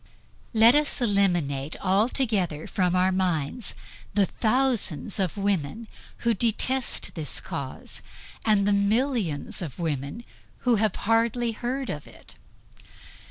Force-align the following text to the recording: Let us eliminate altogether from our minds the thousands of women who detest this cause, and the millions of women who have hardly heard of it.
Let 0.53 0.73
us 0.73 0.99
eliminate 0.99 1.75
altogether 1.79 2.65
from 2.65 2.95
our 2.95 3.11
minds 3.11 3.75
the 4.15 4.25
thousands 4.25 5.19
of 5.19 5.37
women 5.37 5.87
who 6.25 6.33
detest 6.33 7.13
this 7.13 7.39
cause, 7.39 8.01
and 8.43 8.65
the 8.67 8.73
millions 8.73 9.61
of 9.61 9.77
women 9.77 10.25
who 10.65 10.77
have 10.77 10.95
hardly 11.05 11.51
heard 11.51 11.91
of 11.91 12.07
it. 12.07 12.33